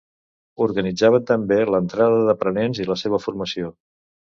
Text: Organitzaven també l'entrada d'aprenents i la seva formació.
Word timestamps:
Organitzaven 0.65 1.29
també 1.33 1.59
l'entrada 1.75 2.25
d'aprenents 2.31 2.85
i 2.87 2.91
la 2.95 3.03
seva 3.07 3.25
formació. 3.29 3.77